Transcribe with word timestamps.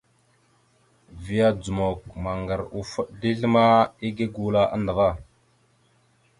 Vya 1.25 1.47
dzomok 1.59 1.99
maŋgar 2.23 2.61
offoɗ 2.79 3.07
dezl 3.19 3.43
ma 3.53 3.63
igégula 4.07 4.61
andəva. 4.75 5.09